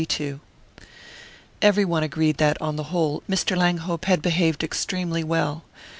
[0.01, 0.39] XXXII
[1.61, 3.55] EVERY one agreed that, on the whole, Mr.
[3.55, 5.63] Langhope had behaved extremely well.